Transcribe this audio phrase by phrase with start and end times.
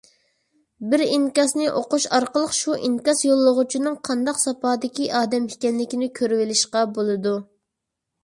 [0.91, 7.35] بىر ئىنكاسنى ئوقۇش ئارقىلىق شۇ ئىنكاس يوللىغۇچىنىڭ قانداق ساپادىكى ئادەم ئىكەنلىكىنى كۆرۈۋېلىشقا بولىدۇ.